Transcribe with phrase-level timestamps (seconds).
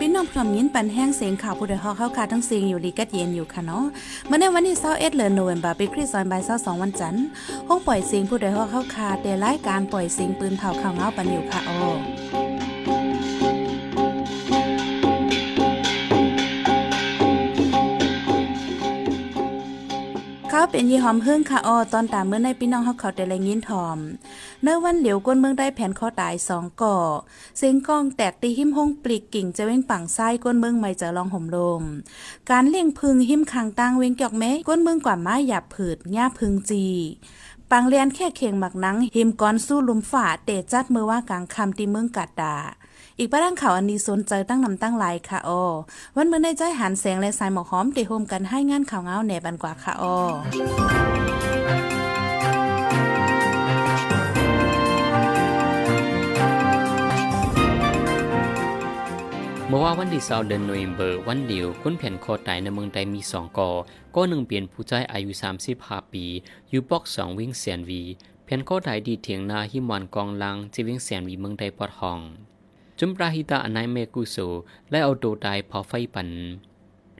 [0.00, 3.84] พี่น้องพร้อมยินปันแห้งเสียงข่าวผู้ใดฮอกเข้าคาทั้งเสียงอยู่ดีกัดเย็นอยู่ค่ะเนาะ
[4.26, 7.24] เมื่อในวันที่21เดือนโนเวมบาร์ปีคริสต์ศักราช22วันจันทร์
[7.68, 11.78] ห้องปล่อยเสียงผู้ใดฮอกเข้าค่ะเดรายการปล่อยเสียงปืนเผาข่าวเงาปันอยู่ค่ะอ๋อ
[20.58, 23.98] ขาเป็นยี่หอมเฮิ่งค่ะออตอนตามเมื่อในพี่น้องเฮาเขาแต่ละยินทอม
[24.62, 26.98] เนื้อวันเหลียวก้นเมืองได้แผ่นคอตายสองก่อ
[27.58, 31.82] เสียงกองแตกตีหิมห้องปลีกกิ่งจะเว้งปังไส้ก้นเมืองไม่จะลองห่มลม
[32.50, 36.84] การเลี้ยงพึงหิมคางตั้งเว้งเกี่ยวแม้ก้นเมืองกว่าไม้หยาบผืดหญ้าพึงจี
[37.70, 42.56] ปังเลียนแค่เคียงหมักนังหิมก้อนสู้ลุมฝ่าเตะจัดมือว่ากลางคำตีเมืองกัดดา
[43.18, 45.62] อีกประดังข่าวอันนี้สนใจตั้งนำตั้งหลายค่ะออ
[46.16, 50.16] วันเมื่อในใจหันแสงและสายหมอกหอมเตะโฮมกันให้งานข่าวเงาแหนบันกว่าค่ะออ
[59.68, 63.70] เมื่อว่าวันที่2เดือนโนเวมเบอร์วันเดียวคนแผ่นคอตายในเมืองไทยมี 2ก่อ
[64.14, 65.30] ก็หนึ่งเปลี่ยนผู้ชายอายุ
[65.72, 66.24] 35 ปี
[66.70, 68.02] อยู่ปอก 2 วิ่งแสนวี
[68.44, 72.20] แผ่นคอตายดีเถียงนาหิมวันกองลังที่วิ่งแสนวีเมืองไทยปอดห้อง
[73.00, 74.36] จุมปราหิตาอนายเมกุโซ
[74.90, 76.28] และเอาโดตายเผาไฟปัน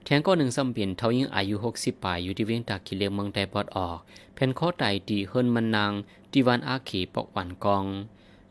[0.05, 3.99] แทงก็หนึ่งซ้ำเปลี่ยนเท่ายิ่งอายุ 60ปลายอยู่ที่เวียงตากิเลงเมืองไทยปอดออก
[4.35, 5.93] แผ่นคอไตดีเฮินมันนาง
[6.33, 7.85] ดีวันอาขีปอกหวันกอง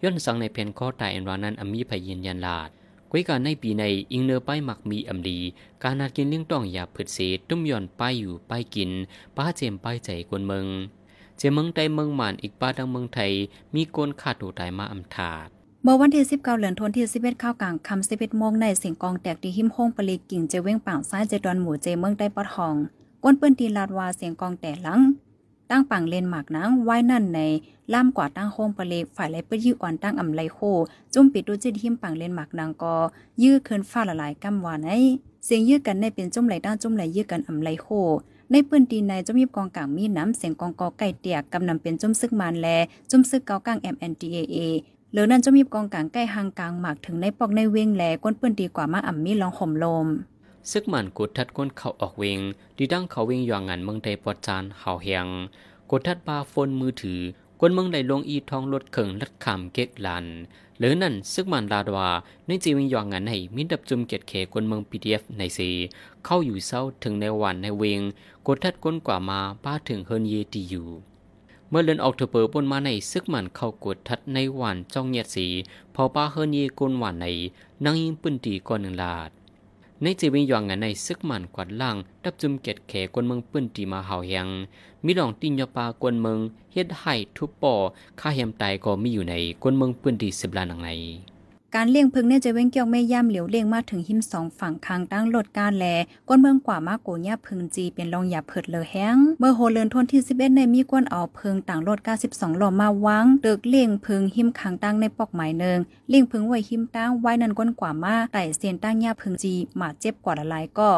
[0.01, 2.69] ย้อนสังในแผ่นคอไตอันวานั้นอมีพยืนยันลาด
[3.11, 5.39] ก้ยการในปีในอิงเนอป้ายหมักมีอำดี
[5.83, 8.91] การนัดกินเลี้ยงต้องอย่าผืดเสตุ้มย่อนป้ายอยู่ป้ายกิน
[9.37, 10.67] ป้าเจมป้ายใจกวนเมือง
[11.37, 13.31] เจเมืองใดเมืองหมานอีกป้าดังเมืองไทย
[13.73, 15.47] มีกนขาดตัวตายมาอำถาด
[15.87, 22.75] เมื่อวันที่ 19เดือนธันที่11ข้าวกลางคำ11โมงในเสียงกองแตกที่หิมโฮงปลีกิ่งเจเว้งป่างซ้ายเจดอนหมู่เจเมืองใต้ปอดหอง
[23.23, 25.01] ก้นเปิ้นตีลาดวาเสียงกองแตกหลัง
[25.69, 27.39] ตั้งปังเลนหมากนางไว้นั่นใน
[27.93, 30.59] ล่ามกว่าตั้งโฮงปลีฝ่ายไรเปิ้นยื้ออ่อนตั้งอำไลโค
[31.13, 32.95] จุ่มปิดดูจิตหิมปังเลนหมากนางก็
[33.43, 34.89] ยื้อเคินฟ้าละลายกำวานใน
[35.45, 37.87] เสียงยื้อกันในเป็นจุ่มไหลตั้งจุ่มไหลยื้อกันอำไลโค
[38.51, 42.67] ในปืนตีในจุ่มยิบกองกลางมีน้ำเสียงกองกอไก่เตียกกำนำเป็นจุ่มซึกมานแล
[43.11, 44.57] จุ่มซึกเกากลาง MNDAA
[45.15, 50.07] เหลือนั้นจะมีกองกลางใกล้หางกลางหมากถึงในปอกในเวงแหลก้นเปื้นดีกว่ามาอ่ำมีลองห่มลม
[50.71, 52.39] ซึกหมันกดทัดก้นเขาออกเวง
[52.77, 55.27] ดีดั้งเขาเวงย่างงานเมืองไทยปอดจานเฮาเฮียง
[55.91, 57.21] กดทัดบาฟนมือถือ
[57.59, 60.25] กวนเมืองใดลงอีทองรถเขิงลัดคำเก๊กลัน
[60.79, 62.09] หรือนั่นซึกมันลาดว่า
[62.47, 65.69] ในจีวิงย่างงานให้มินดับจุมเกียรติเขกวนเมือง PDF ในซี
[66.25, 68.01] เข้าอยู่เศร้าถึงในวันในเวง
[68.47, 70.89] กดทัดก้นกว่ามาป้าถึงเฮินเยตีอยู่
[71.69, 75.47] เมื่อเลือนออกเถอเปอร์ปนมาในซึกมันเข้ากดทัดในวันจ้องเงียดสี
[75.95, 77.25] พอป้าเฮินเยกนหวานใน
[77.83, 79.31] นั่งยิงปืนตีก่อนหนึ่งลาด
[80.01, 84.47] ในจีวิงยองงานในซึกมันกวาดล่างดับจุมเกตแขกวนเมืองปืนตีมาเฮาเหง
[85.05, 86.39] มีดองตินยอปากวนเมือง
[86.73, 87.73] เฮ็ดไห้ทุบป่อ
[88.19, 90.89] ค่าเฮียมตายก็มีอยู่ในกวนเมืองปืนตีสิบล้านหนังใน
[91.77, 95.85] การเลี้ยงพึงเนี่ยจะเว้งเกี่ยวไม่ย่ำเหลียวเลี้ยงมาถึงหิมสองฝั่งคางตั้งลดการแล
[96.27, 101.97] ก้นเมืองกว่ามากโกญ่าพึงจีเป็นรองอย่าเผิดเลอแห้งเมื่อโฮเลินทนที่11ในมีก้นเอาพึงต่างลด
[102.27, 110.89] 92หล่อมาวางเดึกเลี้ยงพึงหิมคางตั้งในปอกหมายเนิงเลี้ยงพึงไว้หิมตั้งไว้นันก้นกว่ามาไต่เสียนตั้งย่าพึงจีหมาเจ็บกว่าละลายก็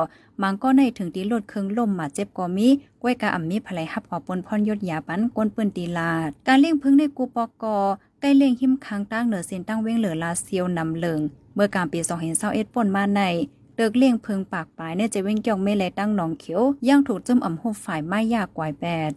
[0.41, 2.67] มังก็ในถึงตีลดเครื่องล่มหมาเจ็บก็มี
[3.01, 7.77] ก้วยกะอ่ำมีภลัยหับออกปนพรยศยาปันก้นปืนตีลาดการเลี้ยงพึงในกูปอกอ
[8.22, 11.19] ใกล้เลี้ยงหิมค้างตั้งเหนือเส้นตั้งเว้งเหลือลาเซียวนำเลิง
[11.55, 12.00] เมื่อกลางปี
[12.38, 13.22] 2021ป่นมาใน
[13.75, 19.11] เลิกเลี้ยงพึงปากปลายเนี่ยจะเว้งเกี่ยวไม่เลตั้งหนองเขียว ย่างถูกจมอ่ำหูฝ่ายไม่ยากกวายแปด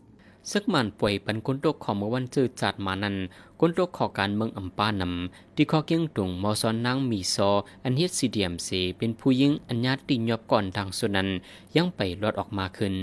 [0.51, 3.17] ซึกมันป่วยปันกุนตกของเมื่อวันจืดจัดมานั้น
[3.61, 7.51] กุนตกขอการเมืองอำปานำที่ข้อเกี้ยงตุงมอซอนนางมีซอ
[7.85, 8.69] อันเฮ็ดซีเดียมเซ
[8.99, 11.29] เป็นผู้ยิ่งอัญญาติยอบก่อนทางส่วนนั้น
[11.77, 12.95] ยังไปรอดออกมาขึ้น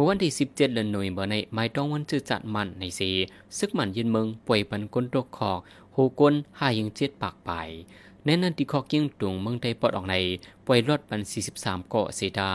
[0.00, 3.00] มื่อวันที่ 17เดือนโนเวมเบอร์ในไม้ต้องวันจืดจัดมันในเซ
[3.58, 5.58] ซึกมันยืนเมืองป่วยปันกุนตกขอก
[5.92, 7.50] โหกนหายังเจ็ดปากไป
[8.24, 10.14] ในนั้นที่ขอกี้งตุงเมืองไทยปอดออกใน
[10.66, 11.20] ป่วยรอดปัน
[11.54, 12.50] 43 เกาะเซดา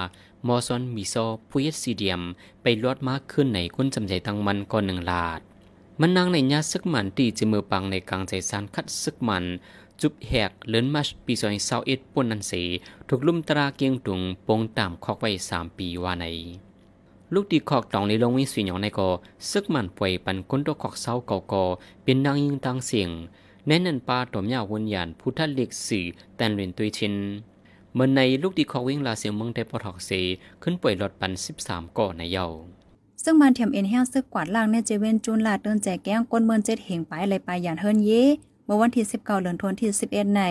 [0.47, 2.21] มอซอนมีซอผู้เย็ดซีเดียม
[2.61, 5.39] ไปลอดมากขึ้นในก้นจำใจตังมันก่อนหนึ่งลาด
[5.99, 9.43] มันนางในญาซึกมันตีจะมือปังในกลางใจสานคัดซึกมัน
[10.01, 12.53] จุบแหกเลินมัชปีซอยเศร้าเอ็ดป่นนันเส
[13.07, 16.27] ถูกลุ่มตราเกียงตุงปงตามคอกไว้สามปีว่าใน
[17.33, 19.09] ลูกตีขอกตองในลงวิสุยองในกอ
[19.49, 21.65] ซึกมันป่วยปันก้นตัวขอกเศร้าเก่ากอ
[22.03, 23.09] เป็นนางยิงตังเสียง
[23.67, 27.15] แน่นันปาตอมยาวนยานพุทธเล็กสื่อแตนเรียนตุยชิน
[27.93, 30.09] เมื่อในลูกดีคอกวิ่งลาเสียงเมืองไทยปอทอกเซ
[30.61, 31.31] ขึ้นป่วยรถปัน
[31.63, 32.45] 13ก่อในเยา
[33.23, 38.11] ซึ่งมันเทียมเอ็นแห้งซึกกวาดล่างเนี่ยจเวนจูนลาดเดินแจกแก้งก้นเมืองเจ็ดเหงไปเลยไปอย่างเฮิรนเย
[38.65, 40.41] เมื่อวันที่ 19เดือนธันวาคมที่11ใน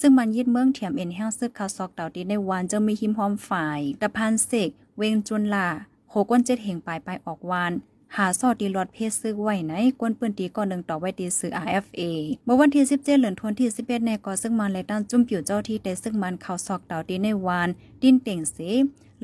[0.00, 5.68] ซึ่งมันยึดเมืองเทียมเอ็นแห้งซึกคาซอกเต่าตีในวันจะมีหิมหอมฝ่ายตะพานเสกเวงจุนลา
[6.12, 7.72] หก้นเจ็ดเหงไปไปออกวาน
[8.16, 12.00] หาซอดีลอดเพศซื้อไว้ไหนกวนปืนตีก่อนหนึ่งต่อไว้ตีซื้อ RFA
[12.44, 17.68] เมื่อวันที่ 17เดือนธันวาคมที่11ในก่อซึ่งมันและด้านจุ่มผิวเจ้าที่แต่ซึ่งมันเข่าซอกเต่าดีในวาน
[18.02, 18.56] ดินเต่งเส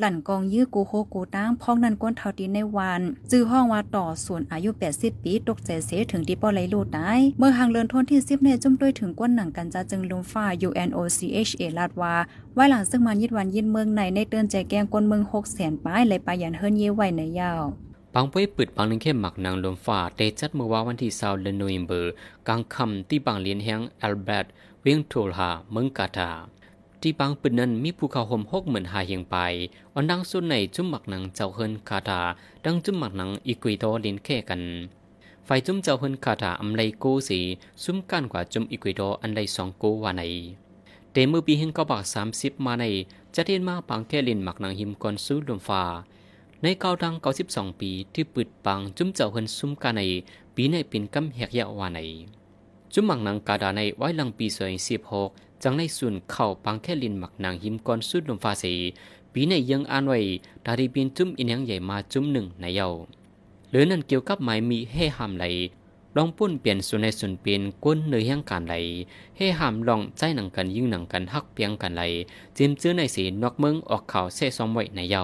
[0.00, 12.14] หลั่นกองยื้อกูโคกูตั้งพ้องนันก้นเท่าตีในวานจื้อห้องว่าต่อส่วนอายุ 80 ปีตกใจเสถึงที่ป้อไหลลูดได้เมื่อหางเลินทนที่10ในจุ่มด้วยถึงก้นหนังกันจะจึงลมฟ้า UNOCHA ลาดว่า
[12.54, 17.62] ไว้หลังซึ่งมันยิดวันยินเมืองในในเตือนใจแกงก้นเมือง6แสนป้ายเลยปายันเฮิรนเย่ไว้ในยาว
[18.14, 22.12] ปังป่วยปิดปังนึงเข้มหมักนางลมฟ้าเตจัดเมื่อว่าวันที่20เดือนโนเวมเบอร์
[22.48, 24.46] กลางค่ำที่บางเลียนแห่งอัลเบิร์ต
[24.82, 26.32] เวียงโทลฮาเมืองกาตา
[27.02, 29.36] ที่บางปืนนั้นมีภูเขาห่มหกเหมือนหาเฮียงไป
[29.94, 32.20] อันดังส่วนในจุ่มหมักหนังเจ้าเฮินคาตา
[32.64, 34.62] ดังจุ่มหมักหนังอีกุยโตลินแค่กัน
[35.44, 37.38] ไฟจุ่มเจ้าเฮินคาตาอำไลโกสี
[37.82, 40.22] ซุ่มกันกว่าจุ่มอีกุยโตอันไลสองโกวาใน
[41.12, 42.84] เตมือปีเฮงก็บักสามสิบมาใน
[43.34, 45.82] จะเทียนมาปังแค่ลินหมักหนังหิมกอนสู้ลมฟ้า
[46.62, 50.02] ในเก้าดังเก้าสิบสองปีที่ปืดปังจุ่มเจ้าเฮินซุ่มกันใน
[50.54, 52.00] ปีในเป็นกำแหกยาวาใน
[52.94, 55.30] จุ่มหมักหนังกาดาในไว้ลังปีสวยสิบหก
[55.62, 58.74] จังในส่วนเข้าปังแค่ลินหมักนางหิมก่อนสุดลมฟ้าสี
[59.32, 60.18] ปีในยังอ่านไว้
[60.66, 62.88] ดารีบินจุ้มอินยังใหญ่มาจุ้มหนึ่งในเยา
[63.70, 65.44] หรือนั่นเกี่ยวกับหมายมีให้ห้ามไหล
[66.16, 68.74] ลองปุ้นเปลี่ยนส่วนในส่วนเปลี่ยนก้นเนื้อแห่งการไหล
[69.36, 72.02] ให้ห้ามลองใจหนังกันยิ่งหนังกันฮักเปียงกันไหล
[72.56, 75.22] จิมซื้อในสีนอกเมืองออกข่าวเซ่ซอมไว้ในเยา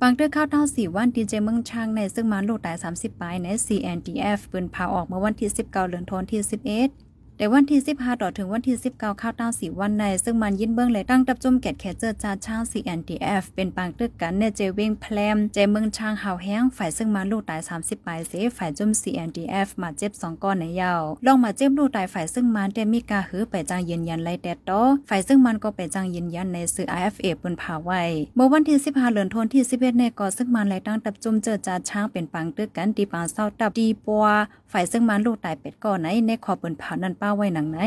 [0.00, 7.05] บางเตือข้าวเต้าสี่วันดีเจเมืองช่างในซึ่งมาลูกตาย 30ปลายใน CNDF ปืนพาออกเมื่อวันที่ 19เดือนธันวาคมที่ 11
[7.38, 28.02] แต่วันที่15ต่อถึงวันที่19ข้าวต้าสีวันใน ซึ่งมันยินเบื้องเลยตั้งตับจุ่มแกดแคเจอร์จาช่าง CNDF เป็นปางตึกกันในเจเวงแพลมเจเมืองช่างหาวแห้งฝ่ายซึ่งมันลูกตาย30ปลายเสฝ่ายจุ่ม CNDF มาเจ็บ2ก้อนในยาวลองมาเจ็บลูกตายฝ่ายซึ่งมันแต่มีกาหือไปจางยืนยันไล่แต่ต่อฝ่ายซึ่งมันก็ไปจางยืนยันในสื่อ IFA บนผาไว้
[28.36, 34.26] เมื่อวันที่15เดือนธันวาคมที่11ในก่อซึ่งมันไล่ตั้งตับจุ่มเจอจาช่างเป็นปางตึกกันตีปางเศร้าตับดีปัว
[34.72, 37.78] ฝ่ายซึ่งมันลูกตายเป็ดก่อนไหนในขอบนผานั้นปาไว้หนังไหน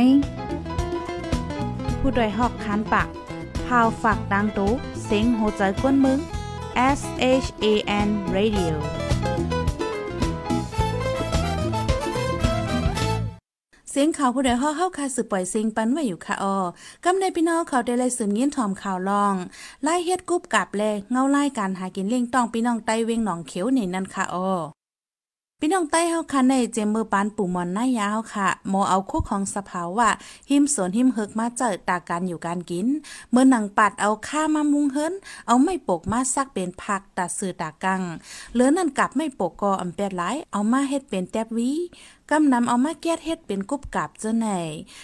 [1.99, 3.07] ผู้ดยหอกคันปาก
[3.67, 4.71] พาวฝากดังตู้
[5.05, 6.19] เซ็งโหใจกวนมึง
[6.97, 7.01] S
[7.43, 7.65] H A
[8.05, 8.75] N Radio
[13.91, 16.59] เสียงข่าวผู้ใดฮอกเข้าคาสืบปล่อยเสียงปันไว้อยู่ค่ะออ
[17.05, 19.35] กำในพี่น้องเขาได้เลยสืมยินถอมข่าวลอง
[19.83, 24.78] ไล่เฮ็ดกุบกับแลเงาไล่การหากินเลี้ยงต้องพี่น้องไต้เวงหนองเขียวนี่นั่นค่ะออ
[25.61, 30.09] พี่น้องใต้เฮาคันในเจมมือปานปู่มอนหน้ายาวค่ะโมเอาคุกของสภาวะ
[30.49, 32.87] หิมสวนหิมเฮกมาเจอตาการอยู่การกิน
[33.31, 35.13] เมื่อหนังปัดเอาข้ามามุงเฮิรน
[35.47, 38.01] เอาไม่ปกมาซักเป็นผักตัดสื่อตากัง
[38.53, 41.71] เหลือนั่นกลับไม่ปกกออำแปดหลายเอามาเฮ็ดเป็นแตบวี
[42.31, 44.47] กำนำเอามาแก้เฮ็ดเป็นกุบกับเจ้าไหน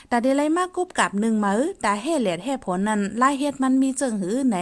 [0.09, 4.57] แต่ได้ไล่มากกุบกับหนึ่งมือแต่เฮ็ดแหลดเฮ็ดผลนั้นไล่เฮ็ดมันมีเจิงหือใน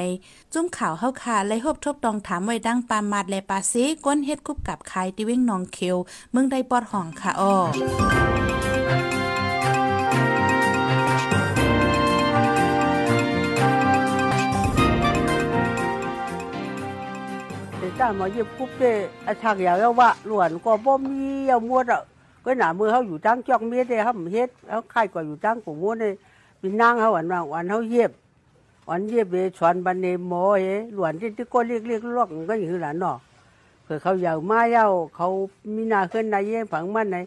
[0.53, 3.73] จุ้มข่าวเฮาคาไล่ฮบทบตองถามไว้ดังปามาดและปาเซ
[4.05, 5.97] ก้นเฮ็ดกุบกับใครที่วิ่งนองเขียว
[6.31, 7.53] เมืองใดปอดห้องค่ะอ้อ
[17.77, 18.93] แต่ถ้ามาเย็บปุ๊บเด้
[19.27, 19.73] อาชักอยา
[22.45, 26.13] ก็หน่าหนามือเขาอยู่ตั้งจอกเมียเด้เขาเฮ็ดเขาใครก็อยู่ตั้งกูมดเลย
[26.61, 28.11] มีนางเขาวันว่าวันเขาเย็บ
[28.89, 33.17] วันเย็บเบชวนบันเนหมอเอหลวนที่ที่ก็เรียกเรียกลวกก็อย่างนี้หลานเนาะ
[33.83, 35.27] เผื่อเขาอยากมาเย้าเขา
[35.75, 37.17] มีนาขึ้นนายเย่ฝังมันใน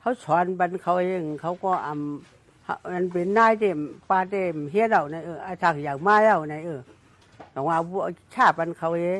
[0.00, 3.78] เขาสอนบันเขาเองเขาก็อำมันเป็นนายเต็ม
[4.10, 6.80] ปลาเต็มเฮ็ดเอาในเอออาชักอยากมาเย้าในเออ
[7.52, 7.76] แต่ว่า
[8.34, 9.18] ชาบันเขาเอง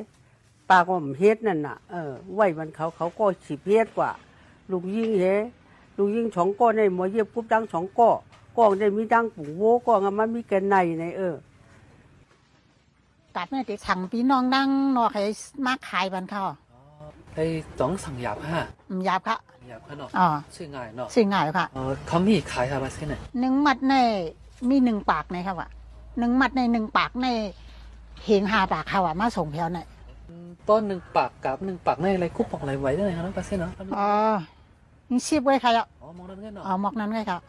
[0.70, 4.11] ปากว่ามันเฮ็ดนั่นน่ะเออไหวมันเขาเขาก็สิเฮ็ดกว่า
[4.71, 5.25] ลูกยิงเฮ
[5.97, 8.11] ลูกยิงสองก้อในหมอเย็บปุ๊บดังสองก้อ
[8.57, 11.35] กองได้มีดังปุ๋งโวกองอะมันมีแกนในในเออ
[13.37, 15.23] กัดเนี่ยติสั่งพี่น้องนั่งนอกให้
[15.66, 16.42] มาขายบันเขา
[17.35, 17.45] ไอ้
[17.78, 19.37] ต้องสั่งหยาบฮะอืมหยาบค่ะ
[19.69, 23.95] หยาบฮะเนาะอ๋อชื่อง่ายเนาะสิ่งง่ายค่ะเออเขามีขายอะไรสักหน่อยหนึ่งมัดใน
[24.71, 25.69] มีหนึ่งปากในครับว่า
[26.19, 27.28] หนึ่งมัดในหนึ่งปากใน
[28.25, 29.81] เหงหาปากเขาว่ามาส่งแถวไหน
[30.68, 34.10] ต้นหนึ่งปากกับหนึ่งปากในอะไรคุปปองอะไรไว้ได้ไหมครับน้องปาเซ่เนาะอ๋อ
[35.10, 37.40] นี่ชีพไว้ใครอะอ๋อมองนั่นไงเนาะอ๋อหมอกนั้นไว้ครับ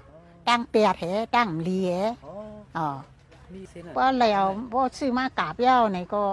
[0.48, 1.04] ตั้งเปียเห
[1.36, 1.94] ตั้งเลีย
[2.26, 2.34] อ๋อ
[2.78, 2.88] อ๋อ
[3.54, 6.24] มีเส้นเพราะแล้วพอซื้อมากราบเย้าในก็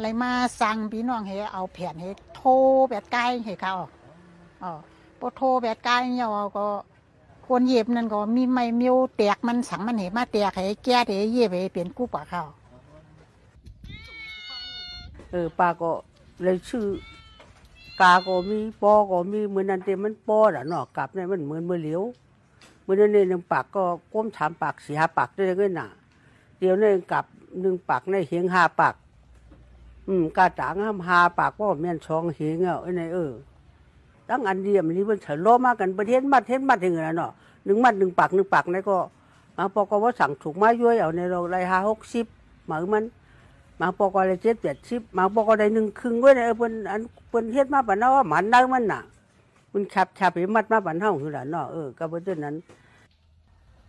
[0.00, 2.50] เลยมาสั่งพี่น้องให้เอาแผ่นให้โทร
[2.90, 3.74] แบบใกล้ให้เขา
[4.62, 4.72] อ๋อ
[5.18, 6.66] พอโทรแบบใกล้เนี่ยก็
[7.46, 12.42] คนเย็บนั่นก็มีไม้มิ้วแตกมันสังมันเหมาแตกให้แก้ให้เย็บให้เป็นกู้ปากเขา
[15.30, 15.90] เออปาก็
[16.42, 16.84] เลยชื่อ
[18.00, 22.02] กาก็มีปอก็มีเหมือนนันเต็มมันปอละเนาะกลับเนี่ยมันเหมือนมือเหลียว
[22.82, 23.82] เหมือนนั่นเองหนึ่งปากก็
[24.12, 25.88] ก้มถามปากสี่ห้าปากได้ก็น่ะ
[26.58, 27.24] เดี๋ยวเนี่ยกลับ
[27.60, 28.94] หนึ่งปากในเหียงหาปาก
[30.08, 33.32] อืมกาจางห้ามหาปากว่าแม่นช่องเหียงเอาไอ้ในเออ
[34.28, 37.32] ตั้งอันเดียมนี่มันเฉลอมากันประเทศมัดเทศมัดอย่างเงี้ยเนาะ
[37.64, 38.98] หนึ่งมัดหนึ่งปากหนึ่งปากนี่ก็
[39.56, 42.26] มาปอกว่าสั่งถูกมาย้อยเอาในเราไรห้าหกสิบ
[42.66, 43.04] หมามัน
[43.80, 49.02] มาปอกอะไรเจ็ดแปดสิบมาปอกอะไรหนึ่งครึ่งไว้ในเปิ้นอันเปิ้นเฮ็ดมาปานนั้นว่าหมันได้มันน่ะ
[49.72, 52.54] มันขับขับไปมัดมาปานเฮาคือล่ะเนาะเออก็บ่เท่านั้น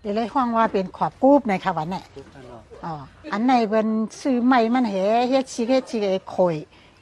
[0.01, 2.93] เดี๋ยวเลยห้องว่าเป็นขอบกูบในค่ะวันนี้คุบกันเนาะอ๋อ
[3.31, 3.87] อันไหนเป็น
[4.21, 4.95] ซื้อใหม่มันเห
[5.29, 6.55] เฮ็ดชิเฮ็ดชิเอข่อย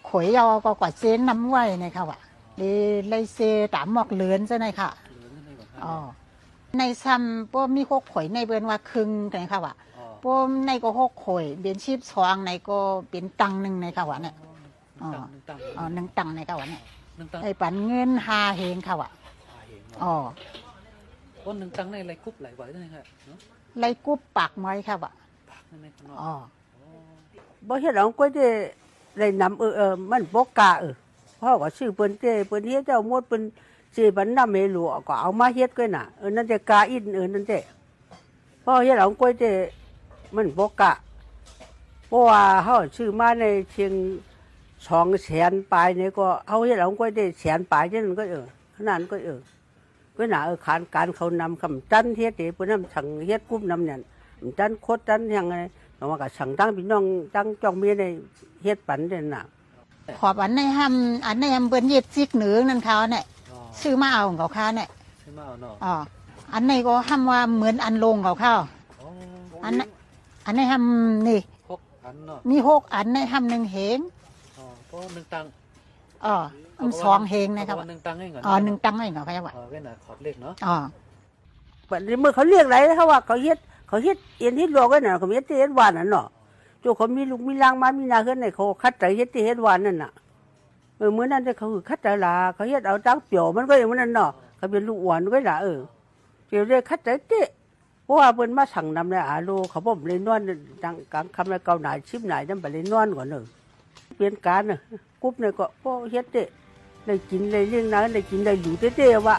[0.10, 2.17] ข่อยเอาก็กว่าเส้นน้ำไว้ในค่ะว่ะ
[2.58, 2.75] เลย
[3.10, 3.39] เลยเซ
[3.75, 5.96] ตามหมอกเลือนซะในค่ะเหลือนั่นเองเหรออ๋อ
[6.77, 9.74] ในซ้ำป้มีหกข่อยในเบินว่าครึ่งในค่ะว่ะ
[10.26, 12.78] อ๋อป้ในก็หกข่อยเบียนชีพสองในก็
[13.10, 16.82] เป็นตังหนึ่งในค่ะว่ะเนี่ยหนึ่งตังหนึ่งตังอ๋อหนึ่งตังในค่ะว่ะเนี่ย
[17.18, 19.10] หนึ่งตังไอ้ปันเงินหาเฮงค่ะว่ะ
[19.50, 20.14] หาเองเนาะอ๋อ
[21.46, 23.38] ว่าหนึ่งตังในอะไรคุบหลายไว้นั่นเองค่ะเนาะ
[23.80, 25.12] ไล่กุบปากไม้ค่ะว่ะ
[25.50, 26.34] ปากนั่นเองข้างนอกอ๋อ
[27.68, 28.48] บ่เฮ็ดเอาก็ได้
[29.18, 30.94] ได้นำเออเออมันบ่กล้าเออ
[31.42, 33.42] พ่อก็ซื้อเปิ้นเจ้เปิ้นเฮ็ดเจ้าหมดเปิ้น
[33.96, 37.60] สิบันนำให้หลวก็เอามาเฮ็ดก็น่ะเออนั่นจะกล้าอินเออนั่นเจ้
[38.64, 39.52] พ่อเฮ็ดเอาก็ได้
[40.36, 40.91] มันบ่กล้า
[42.07, 43.93] เพราะว่าเฮาซื้อมาในเชียง
[44.88, 48.45] สองแสนปลายนี่ก็เฮาเฮ็ดเอาก็ได้แสนปลายจังนั้นก็เออ
[48.75, 49.39] ขนาดนั้นก็เออ
[50.17, 54.01] ก็น่ะเออขานการเขานำคำจันเฮ็ดเด้เปิ้นนำสั่งเฮ็ดกุมนำนั่น
[54.59, 55.55] จันโคตรจันยังไง
[55.95, 57.03] เพราะว่าก็สั่งตั้งพี่น้อง
[57.36, 58.03] ตั้งจ้องเมียใน
[58.63, 59.43] เฮ็ดปันเด่นน่ะ
[60.19, 65.93] ขอบอันในห้ำอันในห้ำเบิ้นเย็ดซิกเหนือนั่นเขาเนี่ยอ๋อซื้อมาเอาของเขาค่าเนี่ยใช่ไหมเอาเนาะอ๋อ
[66.53, 68.55] อันในก็ห้ำว่าเหมือนอันลงเขาเข้า
[69.01, 69.09] อ๋อ
[69.65, 69.89] อันนั้น
[70.50, 71.39] อันในห้ำนี่
[71.70, 74.00] หกอันเนาะมีหกอันในห้ำหนึ่งเหง
[74.58, 75.46] อ๋อเพราะหนึ่งตัง
[76.25, 76.36] อ๋อ
[76.79, 80.75] อันสองเหงนะครับเพาว่าหนึ่งตังเองเหรออ๋อหนึ่งตังไม่เขาเขาว่าอ๋อเว้นอะขอดเลขเนาะอ๋อ
[81.89, 86.27] บัดนี้เมื่อเขาเรียกไรเขาว่าเขาเฮ็ดเขาเฮ็ดเอ็นเฮ็ดโลกันน่ะเขาเฮ็ดที่เฮ็ดหวานน่ะเนาะ
[86.82, 90.12] โจเขามีลูกมีลางมามีนาเฮือนในเขาคัดใจเฮ็ดที่เฮ็ดหวานนั่นน่ะ
[90.98, 95.79] เออมื้อนั้นเขาคือคัดใจลาเขาเฮ็ดเอาตั้งเปียวมันก็อย่างนั้นเนาะเขาเป็นลูกหวานก็ล่ะเออ
[96.48, 100.42] เปียวได้คัดใจเตะเพราะว่าเพิ่นมาสั่งนำในอาโลเขาบ่เลยนวน
[100.84, 103.44] จังกลางคำในเกาหนาชิมหนายนำไปเลยนวนก่อนเด้อ
[104.16, 104.80] เปลี่ยนการน่ะ
[105.22, 106.48] กุ๊บเนี่ยก็บ่เฮ็ดเตะ
[107.06, 109.36] ได้กินได้เลี้ยงน้าได้กินได้อยู่เตะๆว่า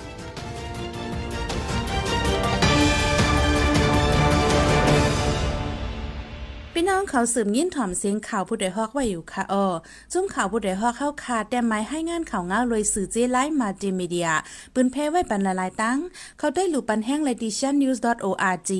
[7.01, 9.67] องเขาสืบยินถ่อมเสียงข่าวผู้ใดฮอกไว้อยู่ค่ะอ้อ
[10.13, 14.29] จุ้มข่าวผู้ใดฮอกเข้าคาดแต่ไม้ให้งานข่าวเงาเลยสื่อเจไลฟ์มาดีมีเดีย
[14.75, 15.99] ปืนเพไว้ปันละลายตั้ง
[16.39, 18.71] เขาได้หลูปันแห้งเลดิชันนิวส์ .org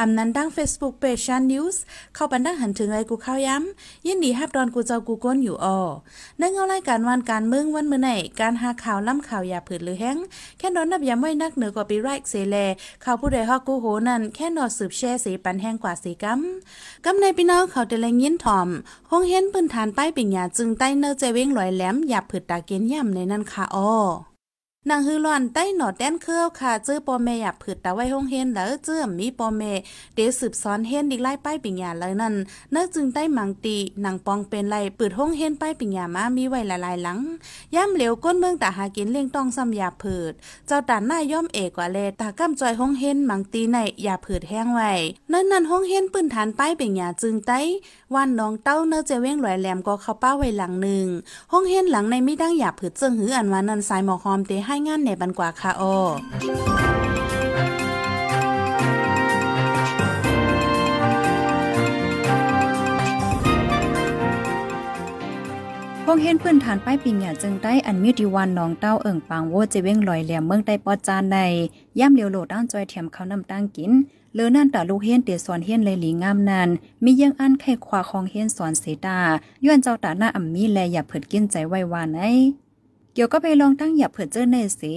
[0.00, 1.80] อำนั้นดั้ง Facebook Page ชันนิวส์
[2.14, 5.78] เข้าปันดั้งหันถึงไรกูเข้าย้ำยินดีฮับดอนกูเจ้ากูก้นอยู่อ้อ
[6.38, 8.10] ในเงารายการวันการเมืองวันมื้อไหน
[8.40, 10.16] การหาข่าวล้ำข่าวอย่าผืดหรือแห้ง
[10.58, 12.56] แค่นอนนับย้ำไว้นักเหนือกว่าปีไรเซแล
[13.04, 16.40] ข่าวผู้ใดฮอกกูโหนั่นแค่นอสืบแช่สีปันแห้งกว่าสีกัม
[17.04, 18.68] กำในพี่น้องเขาแต่แรงยินถ่อม
[19.10, 23.92] ห้องเห็นพื้นฐานป้ายปิ่งยาจึงใต้เนอเจเว้งลอยแหลมหยาบผืดตาเกนย่ำในนั้นค่ะอ้อ
[24.88, 29.72] นางฮือหลอนใต้หนอดแดนเครือค่ะเจอปอแม่หยับผืดตาไว้ห้องเห็นแล้วเจอมีปอแม่
[30.14, 32.34] เดี๋ยวสืบซ้อนเห็นอีกไล่ป้ายปิ่งยาเลยนั่น
[32.72, 37.18] เนื้อจึงใต้หมังตีนางปองเป็นไรปืดห้องเห็นป้ายปิ่งยามามีไว้หลายๆหลัง
[37.74, 40.32] ย่ำเหลวก้นเมืองตาหากินเลี้ยงต้องซ้ำยาผืด
[40.66, 44.92] เจ้าตานหน้าย่อมเอกว่าเลตากำจอยห้องเห็นมังตีในยาผืดแห้งไว้
[45.32, 47.60] นั่นนั่นห้องเห็นปืนฐานป้ายป็นยาจึงไต้
[48.14, 51.06] วันน้องเต้าเนื้อเจเว้งลอยแหลมก็เข้าป้าไว้หลังหนึ่ง
[51.52, 55.96] ห้องเห็นหลังในไม่ดังยาผืดเจิงหืออันวานันสายหมอหอมเตให้งานในบันกว่าค่ะอ้อ
[66.04, 71.38] พวกเห็นพื้นฐานป้ายปิงหยาจึงได้อันมีดีวันน้องเต้าเอิ่งปางโวเจเว้งลอยแหลมเมืองใต้ปอจานใน
[71.98, 73.92] ย่ำเลียวโหลดด้านจอยเทียมเขานำตั้งกิน
[74.34, 76.68] เลือนั่นตาลูกเฮียนเตียสอนเฮียนเลยหลีงามนาน
[77.04, 79.18] มียังอันไข่ควาของเฮียนสอนเสดา
[79.64, 82.22] ย้อนเจ้าตาหน้าอ่ำมีแลอย่าเผิดกินใจไว้วานไอ
[83.14, 84.92] เกี่ยวก็ไปลองตั้งอย่าเผิดเจอในสี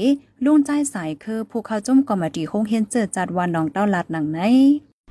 [0.45, 4.39] ลุงใจสายคือผู้เขาจุ่มกอมาดีคงเฮียนเจอจัดวันน้องเต้าลัดหนังไหน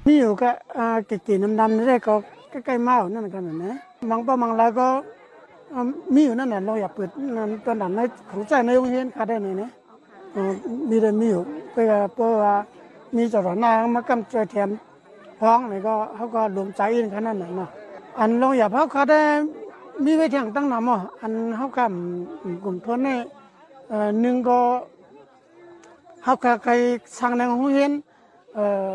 [0.06, 2.14] มีอยู่ก็อ่ากิจีน้ำดำนี่ได้ก็
[2.50, 3.72] ใกล้ๆเมานั่นกันนะนะ
[4.10, 4.86] บางป้าบางแล้วก็
[6.14, 9.68] มีอยู่นั่นน่ะเราอยากเปิดนั่นตอนนั้นในของใจในโรงเรียนคาได้นี่นะ
[10.36, 10.52] อ่า
[10.88, 11.42] มีได้มีอยู่
[11.72, 12.54] เพื่อเพื่อว่า
[13.16, 14.68] มีเจารณามากำจอยแถม
[15.40, 17.70] พ้องนี่ก็เขาก็รวมใจอินขนาดนั้นเนาะ
[18.18, 19.20] อันเราอยากเขาคาได้
[20.04, 23.18] มีไว้เที่ยงตั้งนำอะอันเขากำกลุ่มทนนี่
[23.88, 24.58] เอ่อหนึ่งก็
[26.22, 26.80] เขาก็เคย
[27.18, 27.92] สั่งในโรงเรียน
[28.54, 28.90] เอ่อ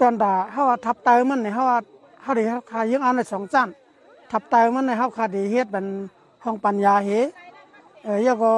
[0.00, 1.78] ตอนด่าเฮาว่าทับเตามันในเฮาว่า
[2.22, 3.68] เฮาได้เฮาคายังเอาในสองจัน
[4.30, 5.86] ทับเตามันในเฮาคาได้เฮ็ดเป็น
[6.44, 7.10] ห้องปัญญาเฮ
[8.04, 8.52] เอ่อยแล้วก็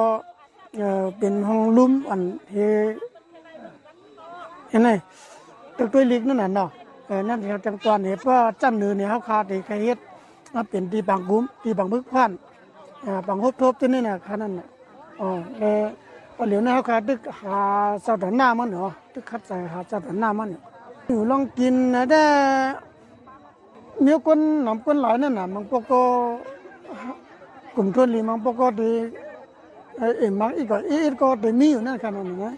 [0.77, 2.57] เอ่อเป็นห้องลุ่มอันเฮ
[4.69, 4.89] เห็นไหม
[5.77, 6.69] ตัวตัวลิกนั่นน่ะเนาะ
[7.07, 9.99] เออนั่นที่จังตอนนี้เพราะจันเนือเนี่ยเฮาคาได้เฮ็ด
[10.53, 12.31] มาเป็นที่บางกุ้มที่บางมึกพัน
[13.05, 14.67] อ่าบางฮบทบตัวนี้น่ะคันนั้นน่ะ
[15.19, 15.83] อ๋อเออ
[16.35, 17.59] พอเหลียวนะเขาขาตึกหา
[18.03, 20.49] เจ้าตอนหน้ามันเหรอตึกคัดใจหาเจ้าตอนหน้ามัน
[21.07, 22.23] อยู่ลองกินนะได้
[24.05, 26.01] มีคนหนำคนหลายนั่นน่ะมันปก็
[27.75, 28.91] กลุ่มทุนลีมันปก็ดี
[30.17, 32.53] เอ็มมักอีกก็อีกก็ด้มีอยู่นั่นขนาดนั้นนะ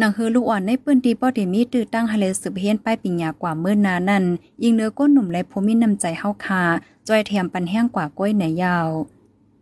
[0.00, 4.24] นังฮือลูกอ่อนในปืนดีป้อเดมีตื้อตั้งฮะเลสืบเฮียนป้ายปิญญากว่าเมื่อนานั้น
[4.62, 6.62] ยิงเนื้อก้นหนุ่มและภูมินำใจเฮาคา
[7.08, 8.88] จอยแถมปันแห้งกว่าก้อยไหนยาว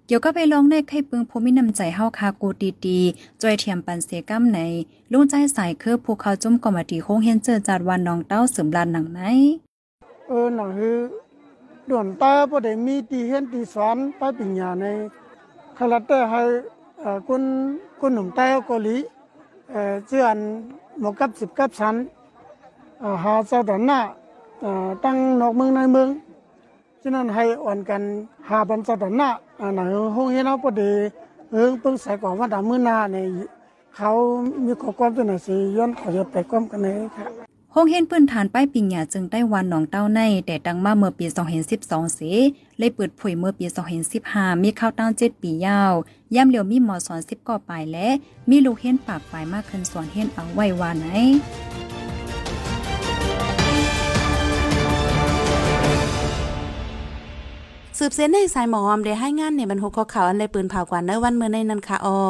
[0.06, 3.00] เกี่ยวก็ไปลองในไข่ปึงภูมินำใจเฮาคากูดีดี
[3.42, 4.58] จอยเทียมปันเสกัมไหน
[5.12, 9.20] ลุงใจสายคือภูเขาจุ่มกอมาดีโคงเฮียนเจอจัดวันน้องเต้าเสืมลานหนังไหน
[10.28, 10.98] เออหนังคือ
[11.88, 14.84] ด่วนตาพอได้มีตีเห็นตีสอนป้ายปิญญาใน
[15.78, 16.42] คาราเตอร์ให้
[17.00, 17.42] เอ่อคน
[18.00, 18.96] คนหนุ่มใต้เกาหลี
[19.70, 20.36] เอ่อเชื่อน
[21.00, 21.96] หมกกับสิบกับชั้น
[23.22, 24.00] หาเจ้าตอนหน้า
[25.04, 26.08] ตั้งนอกเมืองในเมือง
[27.02, 28.02] ฉะนั้นให้อ่อนกัน
[28.48, 29.28] หาบันเจ้าตอนหน้า
[29.60, 30.92] อ่าหนังห้องเฮนเอาพอดี
[31.50, 33.16] เอิงเพิ่งใส่ก่อนว่าดามือหน้าใน
[33.96, 34.10] เขา
[34.64, 41.26] มีข้อความตัวไหนสิย้อนขอจะไปความกันเลยค่ะ โฮงเฮนปืนฐานป้ายปิงหยาจึงได้วันหนองเต้าในแต่ดังมาเมื่อปี
[41.70, 42.20] 2012 เส
[42.78, 43.66] เลยเปิดเผยเมื่อปี
[44.10, 45.94] 2015 มีเข้าวตั้ง7ปียาว
[46.34, 48.08] ย่ำเหลียวมีหมอสอน10ก่อปลายและ
[48.50, 51.06] มีลูกเฮนปากฝ่ายมากขึ้นสอนเฮนเอาไว้ว่าไหน
[57.98, 62.20] สืบเส้นในสายหมอมได้ให้งานในบรรทุกข้อข่าวอันไรปืนเผากว่าเนื้อวันเมื่อในนันค่ะออ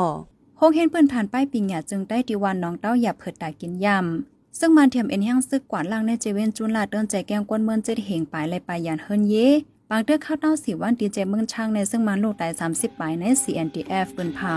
[0.59, 9.35] โฮงเฮนปืนฐานป้ายปิงหยาจึงได้ดีวันหน้องเต้าอย่าเผิดตากินยำ ซึ่งมันเทียมเอ็นแห้งซึกกวาดล่างในเจเวนจุนลาเดินใจแกงกวนเมืองเจ็ดเหงปลายเลยปลายยานเฮินเย
[9.91, 14.57] บางเดือข้าวเต้าสีวันดีเจเมืองช่างในซึ่งมันลูกตาย30ปลายใน CNDF ปืนเผา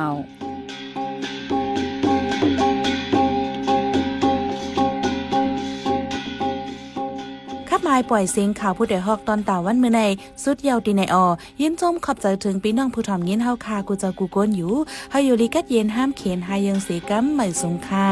[7.70, 10.02] ขับมายปล่อยเสียงข่าวผู้ใดฮอกตอนตาวันมื้อใน
[10.44, 11.26] สุดเยาวตีในออ
[11.62, 14.74] ยินจมขอบใจถึงพี่น้องผู้ทอมยินเฮาคากูจะกูโกนอยู่
[15.12, 18.10] เฮาอยู่ลีกัดเย็นห้ามเขียนหายังเสีกัมใหม่สงค่า